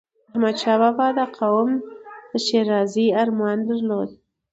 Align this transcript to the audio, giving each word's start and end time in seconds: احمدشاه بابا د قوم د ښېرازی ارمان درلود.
احمدشاه 0.31 0.77
بابا 0.81 1.07
د 1.17 1.19
قوم 1.37 1.69
د 2.31 2.31
ښېرازی 2.45 3.05
ارمان 3.21 3.57
درلود. 3.69 4.09